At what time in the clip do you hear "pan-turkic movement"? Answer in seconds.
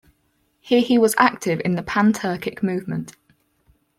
1.83-3.15